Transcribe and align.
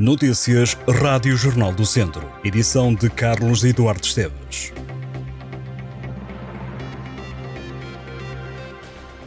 Notícias 0.00 0.78
Rádio 0.88 1.36
Jornal 1.36 1.74
do 1.74 1.84
Centro. 1.84 2.26
Edição 2.42 2.94
de 2.94 3.10
Carlos 3.10 3.62
Eduardo 3.64 4.02
Esteves. 4.02 4.72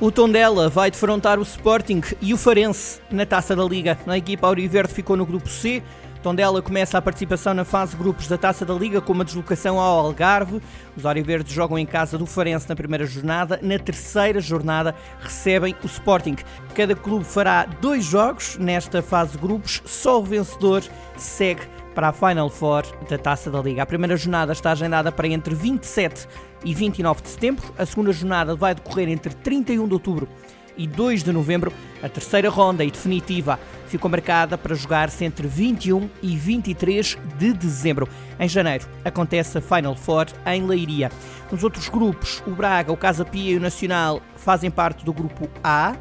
O 0.00 0.10
Tondela 0.10 0.70
vai 0.70 0.90
defrontar 0.90 1.38
o 1.38 1.42
Sporting 1.42 2.00
e 2.22 2.32
o 2.32 2.38
Farense 2.38 3.02
na 3.10 3.26
Taça 3.26 3.54
da 3.54 3.62
Liga. 3.62 3.98
A 4.06 4.16
equipa 4.16 4.46
Auriverde 4.46 4.94
ficou 4.94 5.14
no 5.14 5.26
grupo 5.26 5.46
C, 5.46 5.82
Tondela 6.22 6.62
começa 6.62 6.96
a 6.96 7.02
participação 7.02 7.52
na 7.52 7.64
fase 7.64 7.96
grupos 7.96 8.28
da 8.28 8.38
Taça 8.38 8.64
da 8.64 8.72
Liga 8.72 9.00
com 9.00 9.12
uma 9.12 9.24
deslocação 9.24 9.80
ao 9.80 9.98
Algarve. 9.98 10.62
Os 10.96 11.04
Oriverdes 11.04 11.52
jogam 11.52 11.76
em 11.76 11.84
casa 11.84 12.16
do 12.16 12.26
Farense 12.26 12.68
na 12.68 12.76
primeira 12.76 13.04
jornada. 13.04 13.58
Na 13.60 13.76
terceira 13.76 14.40
jornada 14.40 14.94
recebem 15.18 15.74
o 15.82 15.86
Sporting. 15.86 16.36
Cada 16.76 16.94
clube 16.94 17.24
fará 17.24 17.64
dois 17.64 18.04
jogos 18.04 18.56
nesta 18.56 19.02
fase 19.02 19.36
grupos. 19.36 19.82
Só 19.84 20.20
o 20.20 20.22
vencedor 20.22 20.84
segue 21.16 21.62
para 21.92 22.10
a 22.10 22.12
Final 22.12 22.48
Four 22.48 22.84
da 23.08 23.18
Taça 23.18 23.50
da 23.50 23.60
Liga. 23.60 23.82
A 23.82 23.86
primeira 23.86 24.16
jornada 24.16 24.52
está 24.52 24.70
agendada 24.70 25.10
para 25.10 25.26
entre 25.26 25.56
27 25.56 26.28
e 26.64 26.72
29 26.72 27.22
de 27.22 27.30
setembro. 27.30 27.64
A 27.76 27.84
segunda 27.84 28.12
jornada 28.12 28.54
vai 28.54 28.76
decorrer 28.76 29.08
entre 29.08 29.34
31 29.34 29.88
de 29.88 29.92
outubro 29.92 30.28
e 30.76 30.86
2 30.86 31.22
de 31.22 31.32
novembro. 31.32 31.72
A 32.02 32.08
terceira 32.08 32.48
ronda 32.48 32.84
e 32.84 32.90
definitiva 32.90 33.58
ficou 33.86 34.10
marcada 34.10 34.56
para 34.56 34.74
jogar-se 34.74 35.24
entre 35.24 35.46
21 35.46 36.08
e 36.22 36.36
23 36.36 37.18
de 37.38 37.52
dezembro. 37.52 38.08
Em 38.38 38.48
janeiro 38.48 38.86
acontece 39.04 39.58
a 39.58 39.60
Final 39.60 39.94
Four 39.94 40.26
em 40.46 40.66
Leiria. 40.66 41.10
Nos 41.50 41.62
outros 41.62 41.88
grupos, 41.88 42.42
o 42.46 42.50
Braga, 42.50 42.92
o 42.92 42.96
Casa 42.96 43.24
Pia 43.24 43.52
e 43.52 43.56
o 43.56 43.60
Nacional 43.60 44.22
fazem 44.36 44.70
parte 44.70 45.04
do 45.04 45.12
grupo 45.12 45.48
A. 45.62 45.94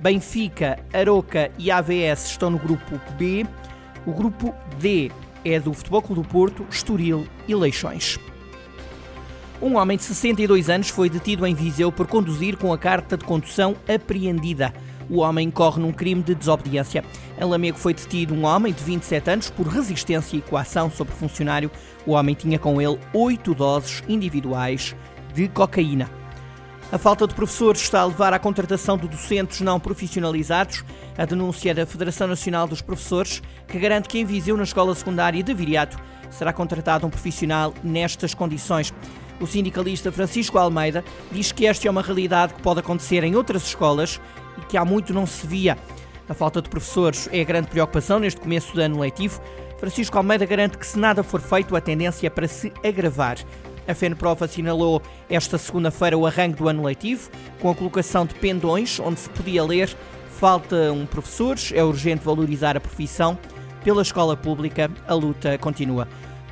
Benfica, 0.00 0.78
Aroca 0.92 1.50
e 1.58 1.70
AVS 1.70 2.26
estão 2.26 2.50
no 2.50 2.58
grupo 2.58 3.00
B. 3.18 3.46
O 4.06 4.12
grupo 4.12 4.54
D 4.78 5.10
é 5.44 5.60
do 5.60 5.72
Futebol 5.72 6.02
Clube 6.02 6.22
do 6.22 6.28
Porto, 6.28 6.66
Estoril 6.70 7.26
e 7.46 7.54
Leixões. 7.54 8.18
Um 9.60 9.76
homem 9.76 9.96
de 9.96 10.04
62 10.04 10.68
anos 10.68 10.90
foi 10.90 11.08
detido 11.08 11.46
em 11.46 11.54
Viseu 11.54 11.90
por 11.90 12.06
conduzir 12.06 12.58
com 12.58 12.74
a 12.74 12.78
carta 12.78 13.16
de 13.16 13.24
condução 13.24 13.74
apreendida. 13.88 14.72
O 15.08 15.18
homem 15.20 15.50
corre 15.50 15.80
num 15.80 15.92
crime 15.92 16.22
de 16.22 16.34
desobediência. 16.34 17.02
Em 17.40 17.44
Lamego 17.44 17.78
foi 17.78 17.94
detido 17.94 18.34
um 18.34 18.44
homem 18.44 18.72
de 18.72 18.84
27 18.84 19.30
anos 19.30 19.50
por 19.50 19.66
resistência 19.66 20.36
e 20.36 20.42
coação 20.42 20.90
sobre 20.90 21.14
funcionário. 21.14 21.70
O 22.04 22.12
homem 22.12 22.34
tinha 22.34 22.58
com 22.58 22.82
ele 22.82 22.98
oito 23.14 23.54
doses 23.54 24.02
individuais 24.06 24.94
de 25.32 25.48
cocaína. 25.48 26.10
A 26.92 26.98
falta 26.98 27.26
de 27.26 27.34
professores 27.34 27.80
está 27.80 28.00
a 28.00 28.06
levar 28.06 28.34
à 28.34 28.38
contratação 28.38 28.98
de 28.98 29.08
docentes 29.08 29.60
não 29.62 29.80
profissionalizados. 29.80 30.84
A 31.16 31.24
denúncia 31.24 31.74
da 31.74 31.86
Federação 31.86 32.28
Nacional 32.28 32.68
dos 32.68 32.82
Professores, 32.82 33.42
que 33.66 33.78
garante 33.78 34.08
que 34.08 34.18
em 34.18 34.24
Viseu, 34.24 34.56
na 34.56 34.64
escola 34.64 34.94
secundária 34.94 35.42
de 35.42 35.54
Viriato, 35.54 35.98
será 36.30 36.52
contratado 36.52 37.06
um 37.06 37.10
profissional 37.10 37.72
nestas 37.82 38.34
condições. 38.34 38.92
O 39.40 39.46
sindicalista 39.46 40.10
Francisco 40.10 40.58
Almeida 40.58 41.04
diz 41.30 41.52
que 41.52 41.66
esta 41.66 41.86
é 41.86 41.90
uma 41.90 42.02
realidade 42.02 42.54
que 42.54 42.62
pode 42.62 42.80
acontecer 42.80 43.22
em 43.24 43.36
outras 43.36 43.64
escolas 43.64 44.20
e 44.58 44.60
que 44.62 44.76
há 44.76 44.84
muito 44.84 45.12
não 45.12 45.26
se 45.26 45.46
via. 45.46 45.76
A 46.28 46.34
falta 46.34 46.60
de 46.60 46.68
professores 46.68 47.28
é 47.32 47.40
a 47.40 47.44
grande 47.44 47.68
preocupação 47.68 48.18
neste 48.18 48.40
começo 48.40 48.74
do 48.74 48.80
ano 48.80 49.00
letivo. 49.00 49.40
Francisco 49.78 50.16
Almeida 50.16 50.46
garante 50.46 50.78
que, 50.78 50.86
se 50.86 50.98
nada 50.98 51.22
for 51.22 51.40
feito, 51.40 51.76
a 51.76 51.80
tendência 51.80 52.26
é 52.26 52.30
para 52.30 52.48
se 52.48 52.72
agravar. 52.84 53.36
A 53.86 53.94
FENPROF 53.94 54.42
assinalou 54.42 55.00
esta 55.28 55.58
segunda-feira 55.58 56.18
o 56.18 56.26
arranque 56.26 56.56
do 56.56 56.68
ano 56.68 56.84
letivo, 56.84 57.30
com 57.60 57.70
a 57.70 57.74
colocação 57.74 58.26
de 58.26 58.34
pendões, 58.34 58.98
onde 58.98 59.20
se 59.20 59.30
podia 59.30 59.62
ler 59.62 59.94
Faltam 60.36 61.06
professores, 61.06 61.72
é 61.74 61.82
urgente 61.82 62.22
valorizar 62.22 62.76
a 62.76 62.80
profissão. 62.80 63.38
Pela 63.82 64.02
escola 64.02 64.36
pública, 64.36 64.90
a 65.08 65.14
luta 65.14 65.56
continua. 65.56 66.06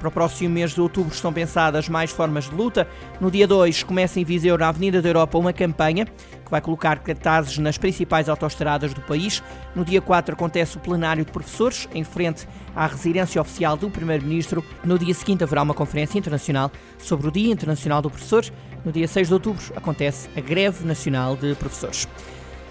Para 0.04 0.10
o 0.10 0.12
próximo 0.12 0.52
mês 0.52 0.74
de 0.74 0.82
outubro 0.82 1.14
estão 1.14 1.32
pensadas 1.32 1.88
mais 1.88 2.10
formas 2.10 2.44
de 2.44 2.54
luta. 2.54 2.86
No 3.18 3.30
dia 3.30 3.48
2 3.48 3.84
começa 3.84 4.20
em 4.20 4.24
Viseu, 4.24 4.58
na 4.58 4.68
Avenida 4.68 5.00
da 5.00 5.08
Europa, 5.08 5.38
uma 5.38 5.50
campanha 5.50 6.04
que 6.04 6.50
vai 6.50 6.60
colocar 6.60 6.98
cartazes 6.98 7.56
nas 7.56 7.78
principais 7.78 8.28
autoestradas 8.28 8.92
do 8.92 9.00
país. 9.00 9.42
No 9.74 9.82
dia 9.82 10.02
4 10.02 10.34
acontece 10.34 10.76
o 10.76 10.80
plenário 10.80 11.24
de 11.24 11.32
professores, 11.32 11.88
em 11.94 12.04
frente 12.04 12.46
à 12.76 12.86
residência 12.86 13.40
oficial 13.40 13.78
do 13.78 13.88
Primeiro-Ministro. 13.88 14.62
No 14.84 14.98
dia 14.98 15.14
seguinte 15.14 15.42
haverá 15.42 15.62
uma 15.62 15.72
conferência 15.72 16.18
internacional 16.18 16.70
sobre 16.98 17.28
o 17.28 17.30
Dia 17.30 17.50
Internacional 17.50 18.02
do 18.02 18.10
Professor. 18.10 18.44
No 18.84 18.92
dia 18.92 19.08
6 19.08 19.28
de 19.28 19.32
outubro 19.32 19.62
acontece 19.74 20.28
a 20.36 20.40
Greve 20.42 20.84
Nacional 20.84 21.34
de 21.34 21.54
Professores. 21.54 22.06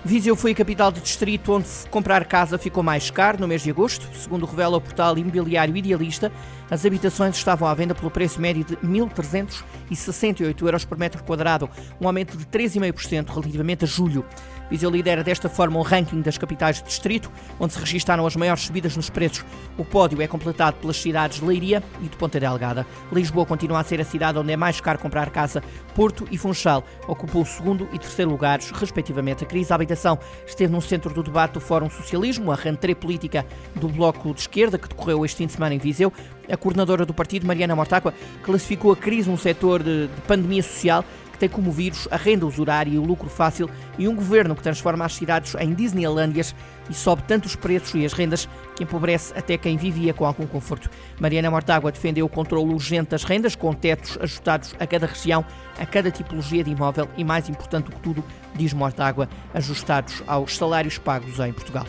Viseu 0.06 0.36
foi 0.36 0.52
a 0.52 0.56
capital 0.56 0.92
de 0.92 1.00
distrito 1.00 1.54
onde 1.54 1.66
comprar 1.90 2.26
casa 2.26 2.58
ficou 2.58 2.84
mais 2.84 3.10
caro 3.10 3.40
no 3.40 3.48
mês 3.48 3.62
de 3.62 3.70
agosto. 3.70 4.06
Segundo 4.14 4.46
revela 4.46 4.76
o 4.76 4.82
portal 4.82 5.18
imobiliário 5.18 5.78
Idealista, 5.78 6.30
as 6.70 6.86
habitações 6.86 7.38
estavam 7.38 7.70
à 7.70 7.74
venda 7.74 7.96
pelo 7.96 8.12
preço 8.12 8.42
médio 8.42 8.66
de 8.66 8.76
1.368 8.78 10.62
euros 10.62 10.84
por 10.84 10.98
metro 10.98 11.24
quadrado, 11.24 11.70
um 12.02 12.08
aumento 12.08 12.36
de 12.36 12.46
3,5% 12.46 13.30
relativamente 13.30 13.86
a 13.86 13.88
julho. 13.88 14.26
Viseu 14.70 14.90
lidera 14.90 15.24
desta 15.24 15.50
forma 15.50 15.80
o 15.80 15.82
ranking 15.82 16.22
das 16.22 16.38
capitais 16.38 16.78
de 16.78 16.84
distrito, 16.84 17.32
onde 17.60 17.74
se 17.74 17.80
registaram 17.80 18.26
as 18.26 18.36
maiores 18.36 18.64
subidas 18.64 18.96
nos 18.96 19.10
preços. 19.10 19.46
O 19.78 19.86
pódio 19.86 20.22
é 20.22 20.28
completado 20.28 20.78
pelas 20.78 20.98
cidades 20.98 21.40
de 21.40 21.46
Leiria 21.46 21.84
e 22.02 22.08
de 22.08 22.16
Ponta 22.18 22.40
Delgada. 22.40 22.86
Lisboa 23.12 23.46
continua 23.46 23.80
a 23.80 23.84
ser 23.84 24.02
a 24.02 24.06
cidade 24.06 24.38
onde 24.38 24.52
é 24.52 24.58
mais 24.58 24.80
caro 24.82 25.00
comprar 25.00 25.30
casa. 25.30 25.64
Porto 25.96 26.28
e 26.32 26.38
Funchal 26.38 26.84
ocupou 27.08 27.42
o 27.42 27.46
segundo 27.46 27.88
e 27.94 28.00
terceiro 28.00 28.32
lugares, 28.32 28.72
respectivamente. 28.72 29.44
A 29.44 29.48
crise 29.48 29.70
da 29.70 29.76
habitação 29.76 30.18
esteve 30.46 30.72
no 30.72 30.82
centro 30.82 31.14
do 31.14 31.24
debate 31.24 31.54
do 31.54 31.60
Fórum 31.60 31.90
Socialismo, 31.90 32.52
a 32.52 32.56
rentrée 32.56 32.96
política 32.96 33.46
do 33.76 33.88
Bloco 33.88 34.34
de 34.34 34.42
Esquerda, 34.42 34.78
que 34.78 34.88
decorreu 34.88 35.26
este 35.26 35.38
fim 35.38 35.46
de 35.46 35.54
semana 35.54 35.76
em 35.76 35.80
Viseu. 35.80 36.12
A 36.50 36.58
coordenadora 36.58 37.06
do 37.06 37.14
partido, 37.14 37.48
Mariana 37.48 37.76
Mortágua, 37.76 38.14
classificou 38.42 38.92
a 38.92 38.96
crise 38.96 39.30
num 39.30 39.38
setor 39.38 39.82
de, 39.82 40.08
de 40.08 40.22
pandemia 40.28 40.64
social 40.64 41.06
tem 41.44 41.50
como 41.50 41.74
vírus 41.74 42.08
a 42.10 42.16
renda 42.16 42.46
usurária 42.46 42.90
e 42.90 42.98
o 42.98 43.04
lucro 43.04 43.30
fácil 43.30 43.70
e 43.98 44.08
um 44.08 44.16
governo 44.16 44.56
que 44.56 44.64
transforma 44.64 45.04
as 45.04 45.14
cidades 45.14 45.54
em 45.60 45.74
Disneylândias 45.74 46.56
e 46.90 46.94
sobe 46.94 47.22
tanto 47.24 47.48
os 47.48 47.56
preços 47.56 47.96
e 47.96 48.06
as 48.06 48.14
rendas 48.14 48.48
que 48.78 48.84
empobrece 48.84 49.34
até 49.38 49.58
quem 49.58 49.76
vivia 49.76 50.14
com 50.14 50.26
algum 50.26 50.48
conforto. 50.48 50.90
Mariana 51.20 51.52
Mortágua 51.52 51.92
defendeu 51.92 52.26
o 52.26 52.30
controle 52.30 52.74
urgente 52.74 53.10
das 53.10 53.26
rendas, 53.26 53.58
com 53.58 53.74
tetos 53.74 54.18
ajustados 54.22 54.74
a 54.80 54.88
cada 54.88 55.06
região, 55.06 55.44
a 55.78 55.86
cada 55.86 56.10
tipologia 56.10 56.64
de 56.64 56.72
imóvel 56.72 57.10
e, 57.18 57.26
mais 57.26 57.50
importante 57.50 57.88
do 57.88 57.92
que 57.92 58.00
tudo, 58.00 58.24
diz 58.56 58.72
Mortágua, 58.72 59.28
ajustados 59.54 60.24
aos 60.26 60.56
salários 60.56 60.98
pagos 60.98 61.42
em 61.42 61.52
Portugal. 61.52 61.86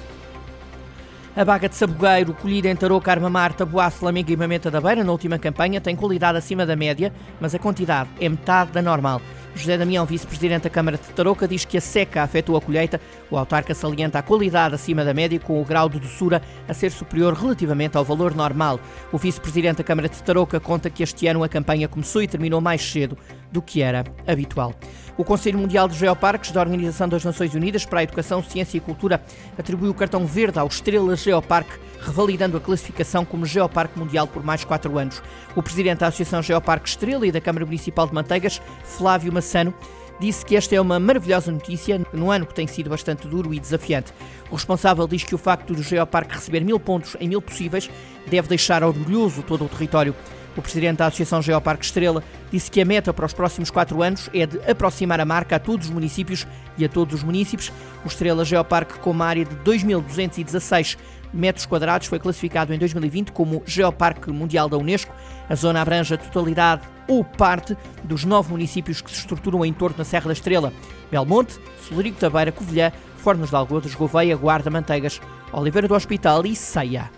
A 1.37 1.45
baga 1.45 1.69
de 1.69 1.75
sabugueiro 1.75 2.33
colhida 2.33 2.69
em 2.69 2.77
Tarouca, 2.77 3.11
Armamar, 3.11 3.53
Taboaço, 3.53 4.05
Lamego 4.05 4.31
e 4.31 4.37
Mamenta 4.37 4.71
da 4.71 4.81
Beira 4.81 5.03
na 5.03 5.11
última 5.11 5.37
campanha 5.37 5.81
tem 5.81 5.97
qualidade 5.97 6.39
acima 6.39 6.65
da 6.65 6.77
média, 6.77 7.13
mas 7.41 7.53
a 7.53 7.59
quantidade 7.59 8.09
é 8.21 8.29
metade 8.29 8.71
da 8.71 8.81
normal. 8.81 9.21
José 9.55 9.79
Damião, 9.79 10.05
vice-presidente 10.05 10.65
da 10.65 10.71
Câmara 10.71 10.99
de 10.99 11.05
Tarouca, 11.11 11.47
diz 11.47 11.65
que 11.65 11.79
a 11.79 11.81
seca 11.81 12.23
afetou 12.23 12.57
a 12.57 12.61
colheita. 12.61 13.01
O 13.31 13.39
autarca 13.39 13.73
salienta 13.75 14.19
a 14.19 14.23
qualidade 14.23 14.75
acima 14.75 15.05
da 15.05 15.15
média, 15.15 15.39
com 15.39 15.61
o 15.61 15.65
grau 15.65 15.89
de 15.89 16.01
doçura 16.01 16.43
a 16.69 16.75
ser 16.75 16.91
superior 16.91 17.35
relativamente 17.35 17.97
ao 17.97 18.05
valor 18.05 18.35
normal. 18.35 18.81
O 19.13 19.19
vice-presidente 19.19 19.79
da 19.79 19.85
Câmara 19.85 20.09
de 20.09 20.23
Tarouca 20.23 20.59
conta 20.59 20.91
que 20.91 21.03
este 21.03 21.27
ano 21.29 21.45
a 21.45 21.49
campanha 21.49 21.87
começou 21.87 22.23
e 22.23 22.29
terminou 22.29 22.61
mais 22.61 22.83
cedo 22.83 23.17
do 23.53 23.63
que 23.63 23.81
era 23.81 24.05
habitual. 24.27 24.75
O 25.17 25.25
Conselho 25.25 25.61
Mundial 25.61 25.87
de 25.87 25.97
Geoparques 25.97 26.51
da 26.51 26.61
Organização 26.61 27.09
das 27.09 27.25
Nações 27.25 27.55
Unidas 27.55 27.85
para 27.85 28.01
a 28.01 28.03
Educação, 28.03 28.43
Ciência 28.43 28.79
e 28.79 28.81
Cultura 28.81 29.23
atribuiu 29.57 29.93
o 29.93 29.95
cartão 29.95 30.27
verde 30.27 30.59
ao 30.59 30.67
Estrela 30.67 31.15
Geoparque, 31.15 31.79
revalidando 32.01 32.57
a 32.57 32.61
classificação 32.61 33.25
como 33.25 33.47
Geoparque 33.47 33.97
Mundial 33.97 34.27
por 34.27 34.43
mais 34.43 34.65
quatro 34.65 34.99
anos. 34.99 35.23
O 35.55 35.63
presidente 35.63 36.01
da 36.01 36.09
Associação 36.09 36.43
Geoparque 36.43 36.89
Estrela 36.89 37.25
e 37.25 37.31
da 37.31 37.41
Câmara 37.41 37.65
Municipal 37.65 38.09
de 38.09 38.13
Manteigas, 38.13 38.61
Flávio 38.83 39.33
Massano, 39.45 39.75
disse 40.19 40.45
que 40.45 40.57
esta 40.57 40.75
é 40.75 40.81
uma 40.81 40.99
maravilhosa 40.99 41.53
notícia 41.53 42.01
num 42.13 42.31
ano 42.31 42.47
que 42.47 42.55
tem 42.55 42.67
sido 42.67 42.89
bastante 42.89 43.29
duro 43.29 43.53
e 43.53 43.61
desafiante. 43.61 44.13
O 44.51 44.55
responsável 44.55 45.07
diz 45.07 45.23
que 45.23 45.35
o 45.35 45.39
facto 45.39 45.75
do 45.75 45.83
Geoparque 45.83 46.35
receber 46.35 46.61
mil 46.61 46.81
pontos 46.81 47.15
em 47.21 47.29
mil 47.29 47.43
possíveis 47.43 47.91
deve 48.27 48.49
deixar 48.49 48.83
orgulhoso 48.83 49.43
todo 49.43 49.65
o 49.65 49.69
território. 49.69 50.15
O 50.57 50.63
presidente 50.63 50.99
da 50.99 51.07
Associação 51.07 51.43
Geoparque 51.43 51.85
Estrela 51.85 52.23
disse 52.51 52.71
que 52.71 52.81
a 52.81 52.85
meta 52.85 53.13
para 53.13 53.27
os 53.27 53.33
próximos 53.33 53.71
quatro 53.71 54.03
anos 54.03 54.31
é 54.33 54.47
de 54.47 54.59
aproximar 54.71 55.21
a 55.21 55.25
marca 55.25 55.57
a 55.57 55.59
todos 55.59 55.89
os 55.89 55.93
municípios 55.93 56.47
e 56.79 56.85
a 56.85 56.89
todos 56.89 57.17
os 57.17 57.23
municípios. 57.25 57.73
O 58.05 58.09
Estrela 58.09 58.45
Geoparque, 58.45 58.99
com 59.01 59.11
uma 59.11 59.27
área 59.27 59.45
de 59.45 59.57
2.216 59.57 60.97
metros 61.35 61.67
quadrados, 61.67 62.07
foi 62.07 62.19
classificado 62.19 62.73
em 62.73 62.79
2020 62.79 63.33
como 63.33 63.63
Geoparque 63.67 64.31
Mundial 64.31 64.69
da 64.69 64.79
Unesco. 64.79 65.13
A 65.49 65.55
zona 65.55 65.83
abrange 65.83 66.15
a 66.15 66.17
totalidade 66.17 66.83
ou 67.07 67.23
parte 67.25 67.77
dos 68.03 68.25
nove 68.25 68.51
municípios 68.51 69.01
que 69.01 69.11
se 69.11 69.19
estruturam 69.19 69.65
em 69.65 69.73
torno 69.73 69.97
da 69.97 70.05
Serra 70.05 70.27
da 70.27 70.33
Estrela: 70.33 70.73
Belmonte, 71.11 71.59
Solurico 71.87 72.21
da 72.21 72.31
Beira, 72.31 72.53
Covilhã, 72.53 72.93
Fornos 73.19 73.51
de 73.51 73.57
Algodos, 73.57 73.95
Gouveia, 73.95 74.37
Guarda, 74.37 74.71
Manteigas, 74.71 75.21
Oliveira 75.53 75.89
do 75.89 75.95
Hospital 75.95 76.47
e 76.47 76.55
Ceia. 76.55 77.11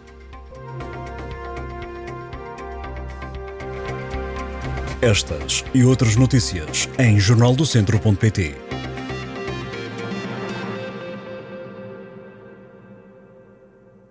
Estas 5.01 5.65
e 5.75 5.85
outras 5.85 6.17
notícias 6.17 6.89
em 6.99 7.21
jornaldocentro.pt. 7.21 8.66